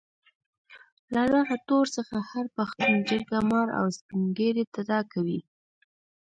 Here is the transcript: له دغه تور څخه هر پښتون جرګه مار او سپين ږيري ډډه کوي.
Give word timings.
له 1.13 1.23
دغه 1.35 1.55
تور 1.67 1.85
څخه 1.97 2.17
هر 2.31 2.45
پښتون 2.57 2.93
جرګه 3.09 3.39
مار 3.49 3.67
او 3.79 3.85
سپين 3.97 4.23
ږيري 4.37 4.63
ډډه 4.73 4.99
کوي. 5.13 5.39